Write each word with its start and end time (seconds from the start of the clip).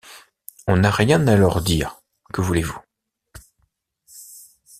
On 0.65 0.77
n’a 0.77 0.89
rien 0.89 1.27
à 1.27 1.35
leur 1.35 1.61
dire, 1.61 1.99
que 2.33 2.41
voulez-vous? 2.41 2.79